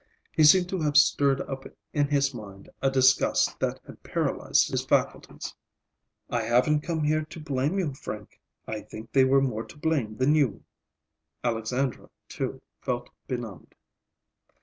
[0.35, 1.63] He seemed to have stirred up
[1.93, 5.53] in his mind a disgust that had paralyzed his faculties.
[6.27, 8.41] "I haven't come up here to blame you, Frank.
[8.65, 10.63] I think they were more to blame than you."
[11.43, 13.75] Alexandra, too, felt benumbed.